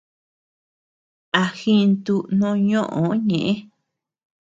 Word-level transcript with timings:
A 1.39 1.41
jintu 1.59 2.15
noo 2.37 2.55
ñoʼö 2.69 3.03
ñeʼë. 3.27 3.51